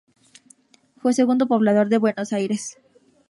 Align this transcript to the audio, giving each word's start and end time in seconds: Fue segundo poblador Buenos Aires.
Fue 0.99 1.13
segundo 1.13 1.45
poblador 1.47 1.87
Buenos 1.99 2.33
Aires. 2.33 2.79